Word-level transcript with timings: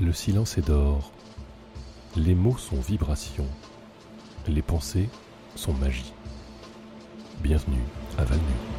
Le 0.00 0.12
silence 0.12 0.58
est 0.58 0.68
d'or. 0.68 1.10
Les 2.14 2.36
mots 2.36 2.56
sont 2.56 2.78
vibration. 2.78 3.46
Les 4.46 4.62
pensées 4.62 5.08
sont 5.56 5.72
magie. 5.72 6.12
Bienvenue 7.42 7.82
à 8.16 8.22
Valnu. 8.22 8.77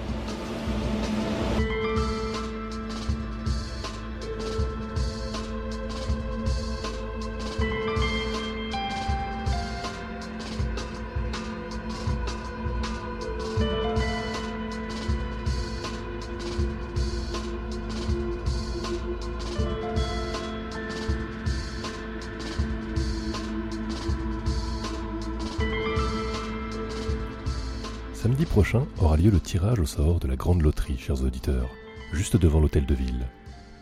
Aura 28.75 29.17
lieu 29.17 29.31
le 29.31 29.39
tirage 29.39 29.79
au 29.79 29.85
sort 29.85 30.19
de 30.19 30.27
la 30.27 30.35
Grande 30.35 30.61
Loterie, 30.61 30.97
chers 30.97 31.23
auditeurs, 31.23 31.69
juste 32.13 32.37
devant 32.37 32.59
l'hôtel 32.59 32.85
de 32.85 32.93
ville. 32.93 33.25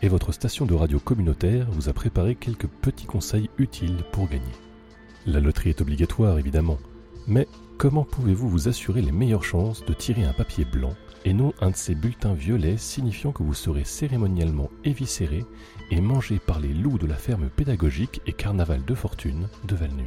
Et 0.02 0.08
votre 0.08 0.32
station 0.32 0.66
de 0.66 0.74
radio 0.74 0.98
communautaire 0.98 1.66
vous 1.70 1.88
a 1.88 1.92
préparé 1.92 2.34
quelques 2.34 2.68
petits 2.68 3.06
conseils 3.06 3.50
utiles 3.58 4.02
pour 4.12 4.28
gagner. 4.28 4.44
La 5.26 5.40
loterie 5.40 5.70
est 5.70 5.80
obligatoire, 5.80 6.38
évidemment, 6.38 6.78
mais 7.26 7.48
comment 7.76 8.04
pouvez-vous 8.04 8.48
vous 8.48 8.68
assurer 8.68 9.02
les 9.02 9.12
meilleures 9.12 9.44
chances 9.44 9.84
de 9.84 9.92
tirer 9.92 10.24
un 10.24 10.32
papier 10.32 10.64
blanc 10.64 10.94
et 11.24 11.32
non 11.32 11.52
un 11.60 11.70
de 11.70 11.76
ces 11.76 11.94
bulletins 11.94 12.34
violets 12.34 12.78
signifiant 12.78 13.32
que 13.32 13.42
vous 13.42 13.54
serez 13.54 13.84
cérémonialement 13.84 14.70
éviscéré 14.84 15.44
et 15.90 16.00
mangé 16.00 16.38
par 16.38 16.60
les 16.60 16.72
loups 16.72 16.98
de 16.98 17.06
la 17.06 17.16
ferme 17.16 17.48
pédagogique 17.50 18.22
et 18.26 18.32
carnaval 18.32 18.84
de 18.84 18.94
fortune 18.94 19.48
de 19.64 19.74
Valnuy 19.74 20.06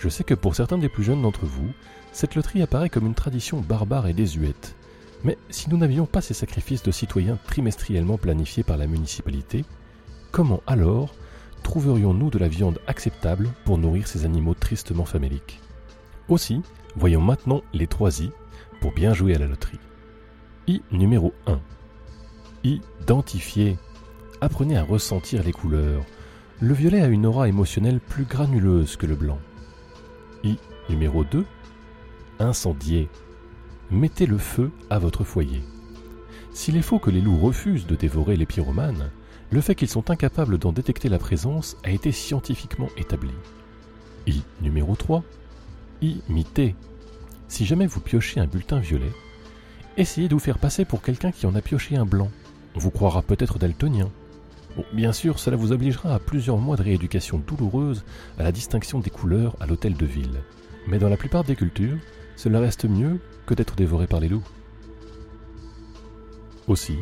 Je 0.00 0.08
sais 0.08 0.24
que 0.24 0.32
pour 0.32 0.56
certains 0.56 0.78
des 0.78 0.88
plus 0.88 1.04
jeunes 1.04 1.20
d'entre 1.20 1.44
vous, 1.44 1.68
cette 2.10 2.34
loterie 2.34 2.62
apparaît 2.62 2.88
comme 2.88 3.06
une 3.06 3.14
tradition 3.14 3.60
barbare 3.60 4.06
et 4.06 4.14
désuète. 4.14 4.74
Mais 5.24 5.36
si 5.50 5.68
nous 5.68 5.76
n'avions 5.76 6.06
pas 6.06 6.22
ces 6.22 6.32
sacrifices 6.32 6.82
de 6.82 6.90
citoyens 6.90 7.38
trimestriellement 7.46 8.16
planifiés 8.16 8.62
par 8.62 8.78
la 8.78 8.86
municipalité, 8.86 9.66
comment 10.32 10.62
alors 10.66 11.14
trouverions-nous 11.62 12.30
de 12.30 12.38
la 12.38 12.48
viande 12.48 12.80
acceptable 12.86 13.50
pour 13.66 13.76
nourrir 13.76 14.08
ces 14.08 14.24
animaux 14.24 14.54
tristement 14.54 15.04
faméliques? 15.04 15.60
Aussi, 16.28 16.62
voyons 16.96 17.20
maintenant 17.20 17.60
les 17.74 17.86
trois 17.86 18.22
I 18.22 18.30
pour 18.80 18.94
bien 18.94 19.12
jouer 19.12 19.34
à 19.34 19.38
la 19.38 19.48
loterie. 19.48 19.80
I 20.66 20.80
numéro 20.92 21.34
1. 21.46 21.60
Identifier. 22.64 23.76
Apprenez 24.40 24.78
à 24.78 24.82
ressentir 24.82 25.42
les 25.42 25.52
couleurs. 25.52 26.06
Le 26.60 26.72
violet 26.72 27.02
a 27.02 27.08
une 27.08 27.26
aura 27.26 27.48
émotionnelle 27.48 28.00
plus 28.00 28.24
granuleuse 28.24 28.96
que 28.96 29.04
le 29.04 29.14
blanc. 29.14 29.38
I 30.44 30.56
numéro 30.88 31.24
2 31.24 31.44
incendier. 32.38 33.08
Mettez 33.90 34.26
le 34.26 34.38
feu 34.38 34.70
à 34.88 34.98
votre 34.98 35.24
foyer. 35.24 35.62
S'il 36.52 36.76
est 36.76 36.82
faux 36.82 36.98
que 36.98 37.10
les 37.10 37.20
loups 37.20 37.38
refusent 37.38 37.86
de 37.86 37.96
dévorer 37.96 38.36
les 38.36 38.46
pyromanes, 38.46 39.10
le 39.50 39.60
fait 39.60 39.74
qu'ils 39.74 39.88
sont 39.88 40.10
incapables 40.10 40.58
d'en 40.58 40.72
détecter 40.72 41.08
la 41.08 41.18
présence 41.18 41.76
a 41.84 41.90
été 41.90 42.12
scientifiquement 42.12 42.88
établi. 42.96 43.32
I 44.26 44.42
numéro 44.62 44.94
3. 44.96 45.22
Imiter. 46.02 46.74
Si 47.48 47.66
jamais 47.66 47.86
vous 47.86 48.00
piochez 48.00 48.40
un 48.40 48.46
bulletin 48.46 48.78
violet, 48.78 49.12
essayez 49.96 50.28
de 50.28 50.34
vous 50.34 50.40
faire 50.40 50.58
passer 50.58 50.84
pour 50.84 51.02
quelqu'un 51.02 51.32
qui 51.32 51.46
en 51.46 51.54
a 51.54 51.60
pioché 51.60 51.96
un 51.96 52.06
blanc. 52.06 52.30
On 52.74 52.78
vous 52.78 52.90
croira 52.90 53.22
peut-être 53.22 53.58
daltonien. 53.58 54.10
Bien 54.92 55.12
sûr, 55.12 55.38
cela 55.38 55.56
vous 55.56 55.72
obligera 55.72 56.14
à 56.14 56.18
plusieurs 56.18 56.58
mois 56.58 56.76
de 56.76 56.82
rééducation 56.82 57.38
douloureuse 57.38 58.04
à 58.38 58.42
la 58.42 58.52
distinction 58.52 59.00
des 59.00 59.10
couleurs 59.10 59.56
à 59.60 59.66
l'hôtel 59.66 59.94
de 59.94 60.06
ville. 60.06 60.42
Mais 60.86 60.98
dans 60.98 61.08
la 61.08 61.16
plupart 61.16 61.44
des 61.44 61.56
cultures, 61.56 61.98
cela 62.36 62.60
reste 62.60 62.84
mieux 62.84 63.20
que 63.46 63.54
d'être 63.54 63.76
dévoré 63.76 64.06
par 64.06 64.20
les 64.20 64.28
loups. 64.28 64.46
Aussi, 66.66 66.96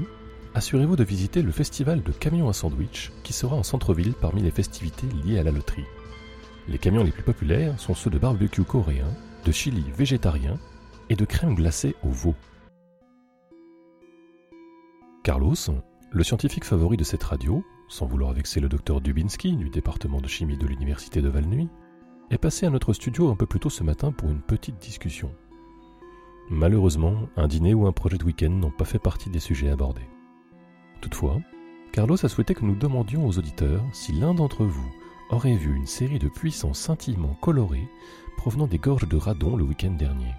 assurez-vous 0.54 0.96
de 0.96 1.04
visiter 1.04 1.42
le 1.42 1.52
festival 1.52 2.02
de 2.02 2.12
camions 2.12 2.48
à 2.48 2.52
sandwich 2.52 3.12
qui 3.22 3.32
sera 3.32 3.56
en 3.56 3.62
centre-ville 3.62 4.14
parmi 4.14 4.42
les 4.42 4.50
festivités 4.50 5.06
liées 5.24 5.38
à 5.38 5.42
la 5.42 5.50
loterie. 5.50 5.84
Les 6.68 6.78
camions 6.78 7.04
les 7.04 7.12
plus 7.12 7.22
populaires 7.22 7.78
sont 7.80 7.94
ceux 7.94 8.10
de 8.10 8.18
barbecue 8.18 8.64
coréen, 8.64 9.08
de 9.44 9.52
chili 9.52 9.84
végétarien 9.96 10.58
et 11.08 11.16
de 11.16 11.24
crème 11.24 11.54
glacée 11.54 11.94
au 12.02 12.10
veau. 12.10 12.34
Carlos, 15.22 15.54
le 16.10 16.24
scientifique 16.24 16.64
favori 16.64 16.96
de 16.96 17.04
cette 17.04 17.22
radio, 17.22 17.62
sans 17.86 18.06
vouloir 18.06 18.32
vexer 18.32 18.60
le 18.60 18.68
docteur 18.68 19.00
Dubinsky 19.00 19.56
du 19.56 19.68
département 19.68 20.20
de 20.20 20.28
chimie 20.28 20.56
de 20.56 20.66
l'université 20.66 21.20
de 21.20 21.28
Valnuy, 21.28 21.68
est 22.30 22.38
passé 22.38 22.66
à 22.66 22.70
notre 22.70 22.92
studio 22.92 23.30
un 23.30 23.36
peu 23.36 23.46
plus 23.46 23.60
tôt 23.60 23.70
ce 23.70 23.84
matin 23.84 24.12
pour 24.12 24.30
une 24.30 24.40
petite 24.40 24.78
discussion. 24.78 25.30
Malheureusement, 26.50 27.14
un 27.36 27.46
dîner 27.46 27.74
ou 27.74 27.86
un 27.86 27.92
projet 27.92 28.16
de 28.16 28.24
week-end 28.24 28.50
n'ont 28.50 28.70
pas 28.70 28.86
fait 28.86 28.98
partie 28.98 29.28
des 29.28 29.38
sujets 29.38 29.68
abordés. 29.68 30.08
Toutefois, 31.02 31.40
Carlos 31.92 32.24
a 32.24 32.28
souhaité 32.28 32.54
que 32.54 32.64
nous 32.64 32.74
demandions 32.74 33.26
aux 33.26 33.38
auditeurs 33.38 33.84
si 33.92 34.12
l'un 34.12 34.32
d'entre 34.32 34.64
vous 34.64 34.90
aurait 35.30 35.56
vu 35.56 35.74
une 35.74 35.86
série 35.86 36.18
de 36.18 36.28
puissants 36.28 36.74
scintillements 36.74 37.36
colorés 37.42 37.86
provenant 38.38 38.66
des 38.66 38.78
gorges 38.78 39.08
de 39.08 39.16
Radon 39.16 39.56
le 39.56 39.64
week-end 39.64 39.90
dernier. 39.90 40.32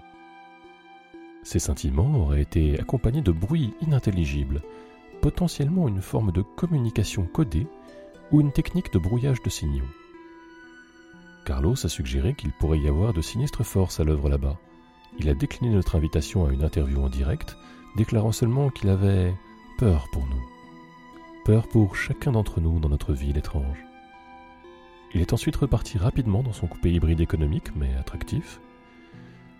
Ces 1.44 1.60
scintillements 1.60 2.20
auraient 2.20 2.42
été 2.42 2.78
accompagnés 2.80 3.22
de 3.22 3.32
bruits 3.32 3.72
inintelligibles, 3.80 4.62
potentiellement 5.20 5.88
une 5.88 6.02
forme 6.02 6.32
de 6.32 6.42
communication 6.42 7.24
codée 7.24 7.66
ou 8.32 8.40
une 8.40 8.52
technique 8.52 8.92
de 8.92 8.98
brouillage 8.98 9.42
de 9.42 9.50
signaux. 9.50 9.88
Carlos 11.44 11.74
a 11.84 11.88
suggéré 11.88 12.34
qu'il 12.34 12.52
pourrait 12.52 12.78
y 12.78 12.88
avoir 12.88 13.12
de 13.12 13.22
sinistres 13.22 13.64
forces 13.64 14.00
à 14.00 14.04
l'œuvre 14.04 14.28
là-bas. 14.28 14.58
Il 15.18 15.28
a 15.28 15.34
décliné 15.34 15.74
notre 15.74 15.96
invitation 15.96 16.46
à 16.46 16.52
une 16.52 16.62
interview 16.62 17.00
en 17.02 17.08
direct, 17.08 17.56
déclarant 17.96 18.32
seulement 18.32 18.70
qu'il 18.70 18.88
avait 18.88 19.34
peur 19.78 20.06
pour 20.12 20.26
nous. 20.26 20.42
Peur 21.44 21.66
pour 21.68 21.96
chacun 21.96 22.32
d'entre 22.32 22.60
nous 22.60 22.78
dans 22.78 22.88
notre 22.88 23.12
ville 23.12 23.38
étrange. 23.38 23.84
Il 25.12 25.20
est 25.20 25.32
ensuite 25.32 25.56
reparti 25.56 25.98
rapidement 25.98 26.42
dans 26.42 26.52
son 26.52 26.68
coupé 26.68 26.92
hybride 26.92 27.20
économique, 27.20 27.74
mais 27.74 27.94
attractif. 27.96 28.60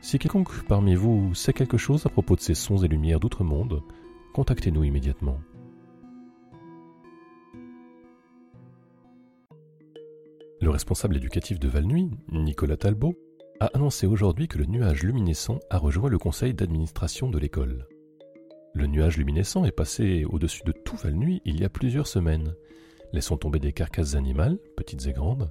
Si 0.01 0.19
quelconque 0.19 0.63
parmi 0.69 0.95
vous 0.95 1.35
sait 1.35 1.53
quelque 1.53 1.77
chose 1.77 2.07
à 2.07 2.09
propos 2.09 2.37
de 2.37 2.41
ces 2.41 2.55
sons 2.55 2.79
et 2.79 2.89
lumières 2.89 3.19
d'outre-monde, 3.19 3.83
contactez-nous 4.33 4.85
immédiatement. 4.85 5.41
Le 10.61 10.69
responsable 10.69 11.17
éducatif 11.17 11.59
de 11.59 11.69
Valnuy, 11.69 12.11
Nicolas 12.31 12.77
Talbot, 12.77 13.15
a 13.61 13.71
annoncé 13.73 14.07
aujourd'hui 14.07 14.47
que 14.47 14.59
le 14.59 14.67
nuage 14.67 15.03
luminescent 15.03 15.59
a 15.71 15.79
rejoint 15.79 16.11
le 16.11 16.19
conseil 16.19 16.53
d'administration 16.53 17.31
de 17.31 17.39
l'école. 17.39 17.87
Le 18.75 18.87
nuage 18.87 19.17
luminescent 19.17 19.65
est 19.65 19.73
passé 19.73 20.27
au-dessus 20.27 20.63
de 20.67 20.73
tout 20.73 20.97
Valnuy 20.97 21.41
il 21.47 21.59
y 21.59 21.65
a 21.65 21.71
plusieurs 21.71 22.07
semaines, 22.07 22.55
laissant 23.15 23.39
tomber 23.39 23.59
des 23.59 23.73
carcasses 23.73 24.17
animales, 24.17 24.59
petites 24.77 25.07
et 25.07 25.13
grandes, 25.13 25.51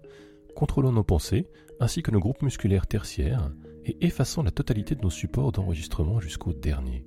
contrôlant 0.55 0.91
nos 0.91 1.03
pensées 1.03 1.47
ainsi 1.79 2.03
que 2.03 2.11
nos 2.11 2.19
groupes 2.19 2.43
musculaires 2.43 2.85
tertiaires 2.85 3.51
et 3.85 3.97
effaçant 4.05 4.43
la 4.43 4.51
totalité 4.51 4.93
de 4.93 5.01
nos 5.01 5.09
supports 5.09 5.51
d'enregistrement 5.51 6.19
jusqu'au 6.19 6.53
dernier. 6.53 7.03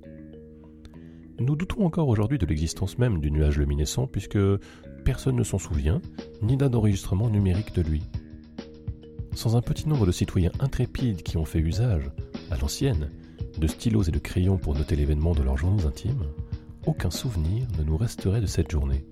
Nous 1.39 1.55
doutons 1.55 1.85
encore 1.85 2.09
aujourd'hui 2.09 2.37
de 2.37 2.45
l'existence 2.45 2.97
même 2.99 3.19
du 3.19 3.31
nuage 3.31 3.57
luminescent 3.57 4.05
puisque 4.05 4.37
personne 5.03 5.35
ne 5.35 5.43
s'en 5.43 5.57
souvient, 5.57 6.01
ni 6.41 6.57
d'un 6.57 6.73
enregistrement 6.73 7.29
numérique 7.29 7.73
de 7.73 7.81
lui. 7.81 8.03
Sans 9.33 9.55
un 9.55 9.61
petit 9.61 9.89
nombre 9.89 10.05
de 10.05 10.11
citoyens 10.11 10.51
intrépides 10.59 11.23
qui 11.23 11.37
ont 11.37 11.45
fait 11.45 11.59
usage, 11.59 12.11
à 12.51 12.57
l'ancienne, 12.57 13.09
de 13.57 13.67
stylos 13.67 14.03
et 14.03 14.11
de 14.11 14.19
crayons 14.19 14.57
pour 14.57 14.75
noter 14.75 14.95
l'événement 14.95 15.33
de 15.33 15.41
leurs 15.41 15.57
journaux 15.57 15.87
intimes, 15.87 16.27
aucun 16.85 17.09
souvenir 17.09 17.67
ne 17.79 17.83
nous 17.83 17.97
resterait 17.97 18.41
de 18.41 18.45
cette 18.45 18.69
journée. 18.69 19.03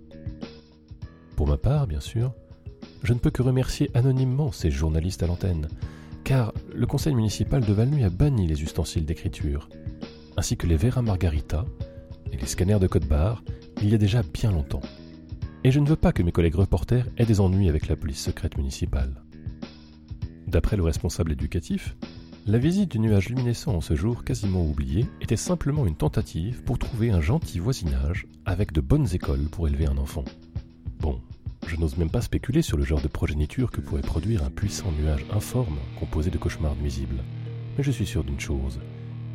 Pour 1.36 1.48
ma 1.48 1.58
part, 1.58 1.88
bien 1.88 2.00
sûr, 2.00 2.34
je 3.02 3.14
ne 3.14 3.20
peux 3.20 3.32
que 3.32 3.42
remercier 3.42 3.90
anonymement 3.96 4.52
ces 4.52 4.70
journalistes 4.70 5.24
à 5.24 5.28
l'antenne, 5.28 5.70
car 6.24 6.54
le 6.74 6.86
conseil 6.86 7.16
municipal 7.16 7.62
de 7.66 7.74
Valnuy 7.74 8.04
a 8.04 8.10
banni 8.12 8.46
les 8.46 8.62
ustensiles 8.62 9.06
d'écriture, 9.06 9.70
ainsi 10.38 10.56
que 10.56 10.68
les 10.68 10.78
verres 10.78 11.00
à 11.00 11.02
margarita, 11.02 11.66
et 12.32 12.38
les 12.38 12.48
scanners 12.48 12.80
de 12.80 12.88
code 12.88 13.06
barre 13.06 13.44
il 13.82 13.90
y 13.90 13.96
a 13.96 13.98
déjà 13.98 14.22
bien 14.24 14.52
longtemps. 14.52 14.82
Et 15.64 15.72
je 15.72 15.80
ne 15.80 15.88
veux 15.88 15.96
pas 15.96 16.12
que 16.12 16.24
mes 16.24 16.32
collègues 16.32 16.56
reporters 16.56 17.08
aient 17.18 17.26
des 17.26 17.40
ennuis 17.40 17.70
avec 17.70 17.88
la 17.88 17.96
police 17.96 18.22
secrète 18.22 18.58
municipale. 18.58 19.22
D'après 20.48 20.76
le 20.76 20.84
responsable 20.84 21.32
éducatif, 21.32 21.96
la 22.48 22.58
visite 22.58 22.92
du 22.92 23.00
nuage 23.00 23.30
luminescent 23.30 23.76
en 23.76 23.82
ce 23.82 23.96
jour 23.96 24.24
quasiment 24.24 24.66
oublié 24.66 25.06
était 25.22 25.36
simplement 25.36 25.86
une 25.86 25.96
tentative 25.96 26.64
pour 26.64 26.80
trouver 26.80 27.12
un 27.12 27.22
gentil 27.22 27.60
voisinage 27.60 28.26
avec 28.46 28.72
de 28.72 28.82
bonnes 28.82 29.08
écoles 29.14 29.48
pour 29.52 29.68
élever 29.68 29.86
un 29.86 29.98
enfant. 29.98 30.26
Bon, 31.00 31.22
je 31.68 31.76
n'ose 31.76 31.98
même 31.98 32.10
pas 32.10 32.22
spéculer 32.22 32.64
sur 32.64 32.78
le 32.78 32.84
genre 32.84 33.02
de 33.02 33.08
progéniture 33.08 33.70
que 33.70 33.80
pourrait 33.82 34.02
produire 34.02 34.44
un 34.44 34.50
puissant 34.50 34.92
nuage 34.92 35.26
informe 35.32 35.78
composé 36.00 36.32
de 36.32 36.38
cauchemars 36.38 36.76
nuisibles. 36.76 37.24
Mais 37.78 37.84
je 37.84 37.92
suis 37.92 38.08
sûr 38.08 38.24
d'une 38.24 38.40
chose, 38.40 38.80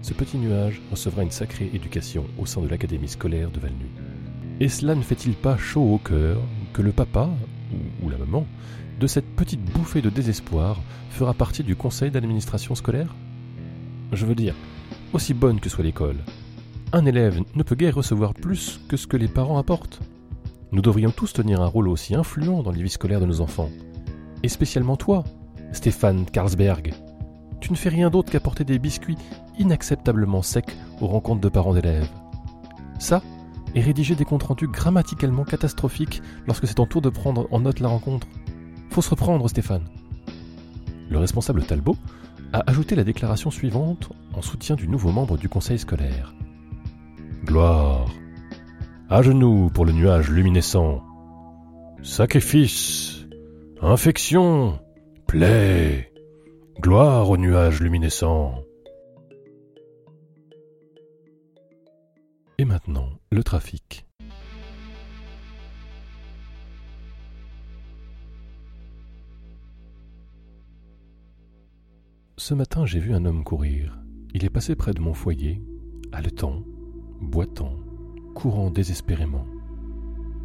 ce 0.07 0.15
petit 0.15 0.39
nuage 0.39 0.81
recevra 0.93 1.25
une 1.25 1.33
sacrée 1.33 1.69
éducation 1.75 2.27
au 2.39 2.47
sein 2.47 2.61
de 2.61 2.69
l'académie 2.69 3.09
scolaire 3.09 3.51
de 3.51 3.59
Valnu. 3.59 3.91
Et 4.61 4.69
cela 4.69 4.95
ne 4.95 5.03
fait-il 5.03 5.35
pas 5.35 5.57
chaud 5.57 5.83
au 5.83 5.99
cœur 5.99 6.41
que 6.73 6.81
le 6.81 6.93
papa, 6.93 7.29
ou, 8.05 8.09
la 8.09 8.17
maman, 8.17 8.47
de 9.01 9.09
cette 9.09 9.27
petite 9.35 9.65
bouffée 9.73 10.03
de 10.03 10.09
désespoir 10.09 10.81
fera 11.11 11.35
partie 11.35 11.65
du 11.65 11.75
conseil 11.75 12.13
d'administration 12.13 12.77
scolaire? 12.77 13.17
Je 14.13 14.25
veux 14.27 14.37
dire, 14.37 14.55
aussi 15.13 15.35
bonne 15.35 15.59
que 15.59 15.69
soit 15.69 15.83
l'école, 15.83 16.19
un 16.93 17.05
élève 17.05 17.43
ne 17.57 17.63
peut 17.65 17.75
guère 17.75 17.97
recevoir 17.97 18.33
plus 18.33 18.81
que 18.89 18.97
ce 18.97 19.09
que 19.09 19.17
les 19.17 19.27
parents 19.27 19.59
apportent. 19.59 19.99
Nous 20.71 20.83
devrions 20.83 21.11
tous 21.11 21.33
tenir 21.33 21.61
un 21.61 21.67
rôle 21.67 21.89
aussi 21.89 22.15
influent 22.15 22.63
dans 22.63 22.71
les 22.71 22.85
vies 22.85 22.91
scolaires 22.91 23.21
de 23.21 23.27
nos 23.27 23.41
enfants. 23.41 23.71
Et 24.45 24.49
spécialement 24.49 24.97
toi, 24.97 25.25
Stéphane 25.73 26.27
Carlsberg. 26.27 26.95
Tu 27.61 27.73
ne 27.73 27.77
fais 27.77 27.89
rien 27.89 28.11
d'autre 28.11 28.31
qu'apporter 28.31 28.65
des 28.65 28.79
biscuits 28.79 29.19
inacceptablement 29.59 30.43
secs 30.43 30.77
aux 31.01 31.07
rencontres 31.07 31.41
de 31.41 31.49
parents 31.49 31.75
d'élèves. 31.75 32.09
Ça, 32.99 33.23
et 33.75 33.81
rédiger 33.81 34.15
des 34.15 34.25
comptes 34.25 34.45
rendus 34.45 34.69
grammaticalement 34.69 35.45
catastrophiques 35.45 36.23
lorsque 36.47 36.67
c'est 36.67 36.75
ton 36.75 36.87
tour 36.87 37.03
de 37.03 37.11
prendre 37.11 37.47
en 37.51 37.61
note 37.61 37.81
la 37.81 37.89
rencontre. 37.89 38.27
Faut 38.91 39.03
se 39.03 39.11
reprendre, 39.11 39.49
Stéphane. 39.49 39.85
Le 41.11 41.19
responsable 41.19 41.63
Talbot 41.63 41.97
a 42.53 42.63
ajouté 42.67 42.95
la 42.95 43.05
déclaration 43.05 43.51
suivante 43.51 44.11
en 44.33 44.43
soutien 44.43 44.77
du 44.77 44.89
nouveau 44.89 45.11
membre 45.11 45.37
du 45.37 45.49
conseil 45.49 45.79
scolaire. 45.79 46.35
Gloire. 47.45 48.07
À 49.11 49.23
genoux 49.23 49.71
pour 49.73 49.85
le 49.85 49.93
nuage 49.93 50.31
luminescent. 50.31 51.03
Sacrifice. 52.03 53.27
Infection. 53.83 54.79
Plaie. 55.27 56.13
Gloire 56.79 57.31
au 57.31 57.39
nuage 57.39 57.81
luminescent. 57.81 58.63
Et 62.59 62.67
maintenant, 62.67 63.09
le 63.33 63.43
trafic. 63.43 64.07
Ce 72.37 72.53
matin, 72.53 72.85
j'ai 72.85 73.01
vu 73.01 73.15
un 73.15 73.25
homme 73.25 73.43
courir. 73.43 73.99
Il 74.35 74.45
est 74.45 74.51
passé 74.51 74.77
près 74.77 74.93
de 74.93 75.01
mon 75.01 75.15
foyer, 75.15 75.63
haletant, 76.13 76.63
boitant, 77.23 77.73
courant 78.35 78.71
désespérément. 78.71 79.47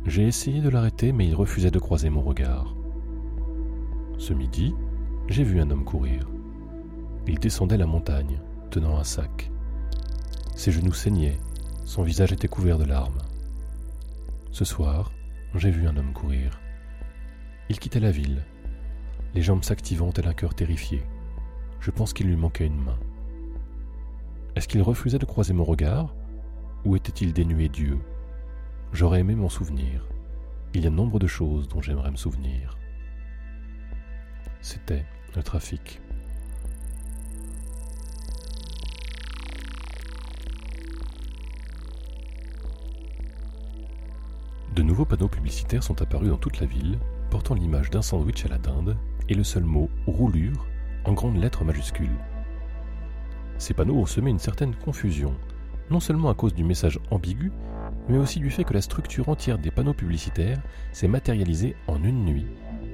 J'ai 0.05 0.23
essayé 0.23 0.61
de 0.61 0.69
l'arrêter, 0.69 1.11
mais 1.11 1.27
il 1.27 1.35
refusait 1.35 1.71
de 1.71 1.79
croiser 1.79 2.09
mon 2.09 2.21
regard. 2.21 2.73
Ce 4.17 4.33
midi, 4.33 4.73
j'ai 5.31 5.45
vu 5.45 5.61
un 5.61 5.71
homme 5.71 5.85
courir. 5.85 6.27
Il 7.25 7.39
descendait 7.39 7.77
la 7.77 7.85
montagne, 7.85 8.41
tenant 8.69 8.97
un 8.97 9.03
sac. 9.05 9.49
Ses 10.55 10.73
genoux 10.73 10.91
saignaient, 10.91 11.37
son 11.85 12.03
visage 12.03 12.33
était 12.33 12.49
couvert 12.49 12.77
de 12.77 12.83
larmes. 12.83 13.21
Ce 14.51 14.65
soir, 14.65 15.13
j'ai 15.55 15.71
vu 15.71 15.87
un 15.87 15.95
homme 15.95 16.11
courir. 16.11 16.59
Il 17.69 17.79
quittait 17.79 18.01
la 18.01 18.11
ville, 18.11 18.43
les 19.33 19.41
jambes 19.41 19.63
s'activant 19.63 20.11
tel 20.11 20.27
un 20.27 20.33
cœur 20.33 20.53
terrifié. 20.53 21.01
Je 21.79 21.91
pense 21.91 22.11
qu'il 22.11 22.27
lui 22.27 22.35
manquait 22.35 22.67
une 22.67 22.83
main. 22.83 22.99
Est-ce 24.57 24.67
qu'il 24.67 24.81
refusait 24.81 25.17
de 25.17 25.25
croiser 25.25 25.53
mon 25.53 25.63
regard 25.63 26.13
ou 26.83 26.97
était-il 26.97 27.31
dénué 27.31 27.69
Dieu 27.69 27.99
J'aurais 28.91 29.21
aimé 29.21 29.35
m'en 29.35 29.47
souvenir. 29.47 30.05
Il 30.73 30.83
y 30.83 30.87
a 30.87 30.89
nombre 30.89 31.19
de 31.19 31.27
choses 31.27 31.69
dont 31.69 31.81
j'aimerais 31.81 32.11
me 32.11 32.17
souvenir. 32.17 32.77
C'était 34.59 35.05
le 35.35 35.43
trafic. 35.43 36.01
De 44.75 44.83
nouveaux 44.83 45.05
panneaux 45.05 45.27
publicitaires 45.27 45.83
sont 45.83 46.01
apparus 46.01 46.29
dans 46.29 46.37
toute 46.37 46.59
la 46.59 46.65
ville, 46.65 46.97
portant 47.29 47.55
l'image 47.55 47.89
d'un 47.89 48.01
sandwich 48.01 48.45
à 48.45 48.49
la 48.49 48.57
dinde 48.57 48.97
et 49.29 49.33
le 49.33 49.43
seul 49.43 49.63
mot 49.63 49.89
roulure 50.07 50.65
en 51.05 51.13
grandes 51.13 51.37
lettres 51.37 51.63
majuscules. 51.63 52.17
Ces 53.57 53.73
panneaux 53.73 53.97
ont 53.97 54.05
semé 54.05 54.31
une 54.31 54.39
certaine 54.39 54.75
confusion 54.75 55.35
non 55.91 55.99
seulement 55.99 56.29
à 56.29 56.33
cause 56.33 56.53
du 56.53 56.63
message 56.63 56.99
ambigu, 57.11 57.51
mais 58.07 58.17
aussi 58.17 58.39
du 58.39 58.49
fait 58.49 58.63
que 58.63 58.73
la 58.73 58.81
structure 58.81 59.27
entière 59.29 59.57
des 59.57 59.71
panneaux 59.71 59.93
publicitaires 59.93 60.61
s'est 60.93 61.09
matérialisée 61.09 61.75
en 61.87 62.01
une 62.01 62.23
nuit, 62.23 62.47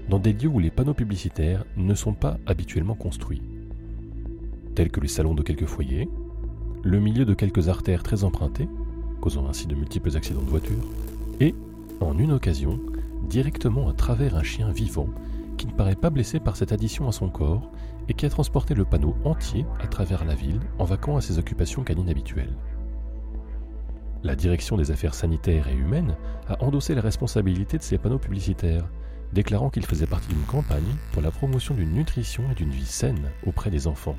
dans 0.09 0.19
des 0.19 0.33
lieux 0.33 0.47
où 0.47 0.59
les 0.59 0.71
panneaux 0.71 0.93
publicitaires 0.93 1.65
ne 1.75 1.93
sont 1.93 2.13
pas 2.13 2.37
habituellement 2.45 2.95
construits, 2.95 3.41
tels 4.75 4.91
que 4.91 4.99
les 4.99 5.07
salons 5.07 5.33
de 5.33 5.43
quelques 5.43 5.65
foyers, 5.65 6.09
le 6.83 6.99
milieu 6.99 7.25
de 7.25 7.33
quelques 7.33 7.67
artères 7.67 8.03
très 8.03 8.23
empruntées, 8.23 8.69
causant 9.19 9.47
ainsi 9.47 9.67
de 9.67 9.75
multiples 9.75 10.15
accidents 10.15 10.43
de 10.43 10.49
voiture, 10.49 10.83
et, 11.39 11.53
en 11.99 12.17
une 12.17 12.31
occasion, 12.31 12.79
directement 13.27 13.89
à 13.89 13.93
travers 13.93 14.35
un 14.35 14.43
chien 14.43 14.71
vivant 14.71 15.09
qui 15.57 15.67
ne 15.67 15.71
paraît 15.71 15.95
pas 15.95 16.09
blessé 16.11 16.39
par 16.39 16.55
cette 16.55 16.71
addition 16.71 17.07
à 17.07 17.11
son 17.11 17.29
corps 17.29 17.71
et 18.07 18.13
qui 18.13 18.25
a 18.25 18.29
transporté 18.29 18.73
le 18.75 18.85
panneau 18.85 19.15
entier 19.25 19.65
à 19.81 19.87
travers 19.87 20.23
la 20.23 20.35
ville 20.35 20.59
en 20.79 20.85
vaquant 20.85 21.17
à 21.17 21.21
ses 21.21 21.39
occupations 21.39 21.83
canines 21.83 22.09
habituelles. 22.09 22.55
La 24.23 24.35
direction 24.35 24.77
des 24.77 24.91
affaires 24.91 25.13
sanitaires 25.13 25.67
et 25.67 25.75
humaines 25.75 26.15
a 26.47 26.63
endossé 26.63 26.95
la 26.95 27.01
responsabilité 27.01 27.77
de 27.77 27.83
ces 27.83 27.97
panneaux 27.97 28.19
publicitaires, 28.19 28.87
déclarant 29.33 29.69
qu'ils 29.69 29.85
faisaient 29.85 30.05
partie 30.05 30.29
d'une 30.29 30.45
campagne 30.45 30.95
pour 31.11 31.21
la 31.21 31.31
promotion 31.31 31.73
d'une 31.73 31.93
nutrition 31.93 32.43
et 32.51 32.55
d'une 32.55 32.71
vie 32.71 32.85
saine 32.85 33.29
auprès 33.45 33.69
des 33.69 33.87
enfants. 33.87 34.17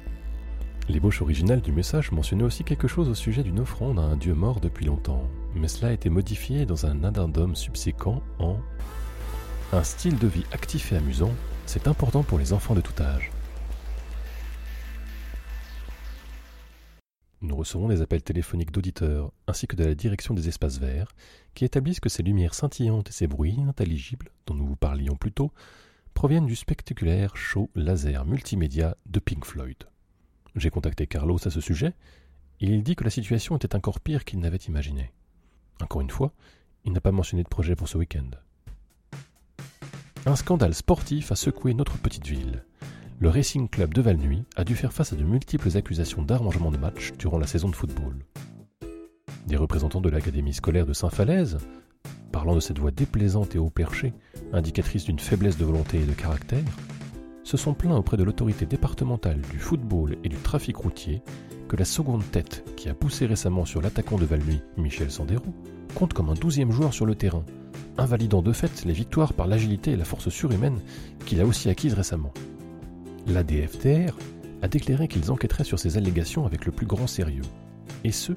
L'ébauche 0.88 1.20
originale 1.20 1.60
du 1.60 1.70
message 1.70 2.12
mentionnait 2.12 2.44
aussi 2.44 2.64
quelque 2.64 2.88
chose 2.88 3.08
au 3.08 3.14
sujet 3.14 3.42
d'une 3.42 3.60
offrande 3.60 3.98
à 3.98 4.02
un 4.02 4.16
dieu 4.16 4.34
mort 4.34 4.60
depuis 4.60 4.86
longtemps, 4.86 5.28
mais 5.54 5.68
cela 5.68 5.88
a 5.88 5.94
été 5.94 6.08
modifié 6.08 6.64
dans 6.64 6.86
un 6.86 7.04
addendum 7.04 7.54
subséquent 7.54 8.22
en 8.38 8.56
Un 9.72 9.82
style 9.82 10.18
de 10.18 10.26
vie 10.26 10.46
actif 10.52 10.92
et 10.92 10.96
amusant, 10.96 11.32
c'est 11.66 11.88
important 11.88 12.22
pour 12.22 12.38
les 12.38 12.54
enfants 12.54 12.74
de 12.74 12.80
tout 12.80 13.02
âge. 13.02 13.30
Recevons 17.58 17.88
des 17.88 18.02
appels 18.02 18.22
téléphoniques 18.22 18.70
d'auditeurs 18.70 19.32
ainsi 19.46 19.66
que 19.66 19.76
de 19.76 19.84
la 19.84 19.94
direction 19.94 20.32
des 20.32 20.48
espaces 20.48 20.78
verts 20.78 21.14
qui 21.54 21.64
établissent 21.64 22.00
que 22.00 22.08
ces 22.08 22.22
lumières 22.22 22.54
scintillantes 22.54 23.10
et 23.10 23.12
ces 23.12 23.26
bruits 23.26 23.54
inintelligibles 23.54 24.30
dont 24.46 24.54
nous 24.54 24.66
vous 24.66 24.76
parlions 24.76 25.16
plus 25.16 25.32
tôt 25.32 25.52
proviennent 26.14 26.46
du 26.46 26.56
spectaculaire 26.56 27.36
show 27.36 27.68
laser 27.74 28.24
multimédia 28.24 28.96
de 29.06 29.18
Pink 29.18 29.44
Floyd. 29.44 29.76
J'ai 30.54 30.70
contacté 30.70 31.06
Carlos 31.06 31.38
à 31.44 31.50
ce 31.50 31.60
sujet 31.60 31.94
et 32.60 32.66
il 32.66 32.82
dit 32.82 32.96
que 32.96 33.04
la 33.04 33.10
situation 33.10 33.56
était 33.56 33.74
encore 33.74 34.00
pire 34.00 34.24
qu'il 34.24 34.38
n'avait 34.38 34.56
imaginé. 34.56 35.12
Encore 35.80 36.00
une 36.00 36.10
fois, 36.10 36.32
il 36.84 36.92
n'a 36.92 37.00
pas 37.00 37.12
mentionné 37.12 37.42
de 37.42 37.48
projet 37.48 37.76
pour 37.76 37.88
ce 37.88 37.98
week-end. 37.98 38.30
Un 40.26 40.36
scandale 40.36 40.74
sportif 40.74 41.32
a 41.32 41.36
secoué 41.36 41.74
notre 41.74 41.98
petite 41.98 42.26
ville 42.26 42.64
le 43.20 43.28
Racing 43.28 43.68
Club 43.68 43.94
de 43.94 44.00
Valnuy 44.00 44.44
a 44.54 44.62
dû 44.62 44.76
faire 44.76 44.92
face 44.92 45.12
à 45.12 45.16
de 45.16 45.24
multiples 45.24 45.76
accusations 45.76 46.22
d'arrangement 46.22 46.70
de 46.70 46.76
matchs 46.76 47.12
durant 47.18 47.38
la 47.38 47.48
saison 47.48 47.68
de 47.68 47.74
football. 47.74 48.14
Des 49.46 49.56
représentants 49.56 50.00
de 50.00 50.08
l'académie 50.08 50.54
scolaire 50.54 50.86
de 50.86 50.92
Saint-Falaise, 50.92 51.58
parlant 52.30 52.54
de 52.54 52.60
cette 52.60 52.78
voix 52.78 52.92
déplaisante 52.92 53.56
et 53.56 53.58
haut 53.58 53.70
perché, 53.70 54.12
indicatrice 54.52 55.04
d'une 55.04 55.18
faiblesse 55.18 55.58
de 55.58 55.64
volonté 55.64 56.00
et 56.00 56.04
de 56.04 56.12
caractère, 56.12 56.64
se 57.42 57.56
sont 57.56 57.74
plaints 57.74 57.96
auprès 57.96 58.16
de 58.16 58.22
l'autorité 58.22 58.66
départementale 58.66 59.40
du 59.50 59.58
football 59.58 60.16
et 60.22 60.28
du 60.28 60.36
trafic 60.36 60.76
routier 60.76 61.20
que 61.66 61.76
la 61.76 61.84
seconde 61.84 62.22
tête 62.30 62.64
qui 62.76 62.88
a 62.88 62.94
poussé 62.94 63.26
récemment 63.26 63.64
sur 63.64 63.82
l'attaquant 63.82 64.16
de 64.16 64.26
Valnuy, 64.26 64.60
Michel 64.76 65.10
Sandero, 65.10 65.52
compte 65.94 66.12
comme 66.12 66.28
un 66.28 66.34
douzième 66.34 66.70
joueur 66.70 66.94
sur 66.94 67.04
le 67.04 67.16
terrain, 67.16 67.44
invalidant 67.96 68.42
de 68.42 68.52
fait 68.52 68.84
les 68.84 68.92
victoires 68.92 69.32
par 69.32 69.48
l'agilité 69.48 69.92
et 69.92 69.96
la 69.96 70.04
force 70.04 70.28
surhumaine 70.28 70.78
qu'il 71.26 71.40
a 71.40 71.46
aussi 71.46 71.68
acquises 71.68 71.94
récemment. 71.94 72.32
L'ADFTR 73.28 74.16
a 74.62 74.68
déclaré 74.68 75.06
qu'ils 75.06 75.30
enquêteraient 75.30 75.64
sur 75.64 75.78
ces 75.78 75.98
allégations 75.98 76.46
avec 76.46 76.64
le 76.64 76.72
plus 76.72 76.86
grand 76.86 77.06
sérieux, 77.06 77.42
et 78.02 78.12
ce, 78.12 78.32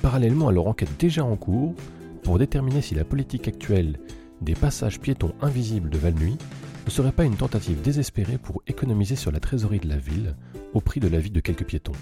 parallèlement 0.00 0.48
à 0.48 0.52
leur 0.52 0.66
enquête 0.66 0.98
déjà 0.98 1.24
en 1.24 1.36
cours, 1.36 1.74
pour 2.22 2.38
déterminer 2.38 2.80
si 2.80 2.94
la 2.94 3.04
politique 3.04 3.48
actuelle 3.48 3.98
des 4.40 4.54
passages 4.54 4.98
piétons 4.98 5.34
invisibles 5.42 5.90
de 5.90 5.98
Valnuy 5.98 6.38
ne 6.86 6.90
serait 6.90 7.12
pas 7.12 7.24
une 7.24 7.36
tentative 7.36 7.82
désespérée 7.82 8.38
pour 8.38 8.62
économiser 8.66 9.14
sur 9.14 9.30
la 9.30 9.40
trésorerie 9.40 9.80
de 9.80 9.88
la 9.88 9.98
ville 9.98 10.34
au 10.72 10.80
prix 10.80 11.00
de 11.00 11.08
la 11.08 11.18
vie 11.18 11.30
de 11.30 11.40
quelques 11.40 11.66
piétons. 11.66 11.92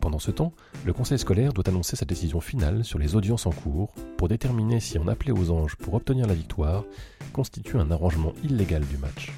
Pendant 0.00 0.18
ce 0.18 0.30
temps, 0.30 0.52
le 0.84 0.92
conseil 0.92 1.18
scolaire 1.18 1.52
doit 1.52 1.68
annoncer 1.68 1.96
sa 1.96 2.06
décision 2.06 2.40
finale 2.40 2.84
sur 2.84 2.98
les 2.98 3.14
audiences 3.14 3.44
en 3.44 3.50
cours 3.50 3.92
pour 4.16 4.28
déterminer 4.28 4.80
si 4.80 4.98
en 4.98 5.08
appeler 5.08 5.32
aux 5.32 5.50
anges 5.50 5.76
pour 5.76 5.94
obtenir 5.94 6.26
la 6.26 6.34
victoire 6.34 6.84
constitue 7.32 7.76
un 7.76 7.90
arrangement 7.90 8.32
illégal 8.42 8.84
du 8.86 8.96
match. 8.96 9.32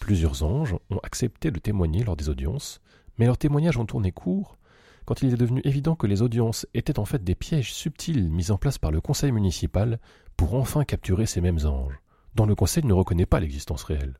Plusieurs 0.00 0.42
anges 0.42 0.74
ont 0.90 0.98
accepté 1.04 1.52
de 1.52 1.60
témoigner 1.60 2.02
lors 2.02 2.16
des 2.16 2.28
audiences, 2.28 2.80
mais 3.18 3.26
leurs 3.26 3.38
témoignages 3.38 3.78
ont 3.78 3.86
tourné 3.86 4.10
court 4.10 4.58
quand 5.04 5.22
il 5.22 5.32
est 5.32 5.36
devenu 5.36 5.60
évident 5.64 5.94
que 5.94 6.06
les 6.06 6.22
audiences 6.22 6.66
étaient 6.74 6.98
en 6.98 7.04
fait 7.04 7.22
des 7.22 7.34
pièges 7.34 7.72
subtils 7.72 8.30
mis 8.30 8.50
en 8.50 8.58
place 8.58 8.78
par 8.78 8.90
le 8.90 9.00
conseil 9.00 9.32
municipal 9.32 10.00
pour 10.36 10.54
enfin 10.54 10.84
capturer 10.84 11.26
ces 11.26 11.40
mêmes 11.40 11.64
anges, 11.64 12.00
dont 12.34 12.46
le 12.46 12.54
conseil 12.54 12.84
ne 12.84 12.92
reconnaît 12.92 13.26
pas 13.26 13.40
l'existence 13.40 13.84
réelle. 13.84 14.18